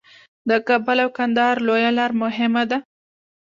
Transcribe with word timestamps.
د 0.49 0.51
کابل 0.67 0.97
او 1.03 1.09
کندهار 1.17 1.55
لویه 1.67 1.91
لار 1.97 2.11
مهمه 2.23 2.63
ده 2.69 2.77